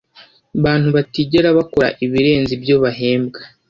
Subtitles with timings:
[0.63, 3.39] bantu batigera bakora ibirenze ibyo bahembwa